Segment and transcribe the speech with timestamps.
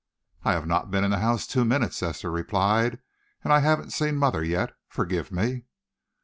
[0.43, 2.97] "I have not been in the house two minutes," Esther replied,
[3.43, 4.73] "and I haven't seen mother yet.
[4.87, 5.65] Forgive me."